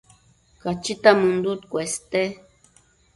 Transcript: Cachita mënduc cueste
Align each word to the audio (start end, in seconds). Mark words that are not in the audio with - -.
Cachita 0.61 1.09
mënduc 1.21 1.61
cueste 1.71 2.21